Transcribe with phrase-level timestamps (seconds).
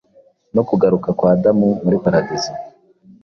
[0.55, 2.51] no kugaruka kwa Adamu muri paradizo.